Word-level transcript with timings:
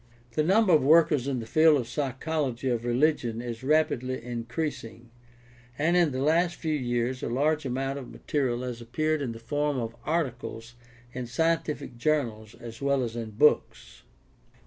The 0.31 0.41
number 0.41 0.73
of 0.73 0.81
workers 0.83 1.27
in 1.27 1.39
the 1.41 1.45
field 1.45 1.77
of 1.79 1.87
psychology 1.87 2.67
of 2.69 2.85
religion 2.85 3.39
is 3.39 3.61
rapidly 3.63 4.19
increasing, 4.23 5.11
and 5.77 5.95
in 5.95 6.11
the 6.11 6.23
last 6.23 6.55
few 6.55 6.73
years 6.73 7.21
a 7.21 7.29
large 7.29 7.67
amount 7.67 7.99
of 7.99 8.09
material 8.09 8.63
has 8.63 8.81
appeared 8.81 9.21
in 9.21 9.31
the 9.31 9.37
form 9.37 9.77
of 9.77 9.95
articles 10.03 10.73
in 11.13 11.27
scientific 11.27 11.97
journals 11.99 12.55
as 12.55 12.81
well 12.81 13.03
as 13.03 13.15
in 13.15 13.29
books. 13.29 14.01